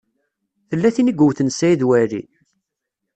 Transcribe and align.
Tella 0.69 0.89
tin 0.95 1.11
i 1.11 1.13
yewten 1.19 1.49
Saɛid 1.51 1.81
Waɛli? 1.87 2.23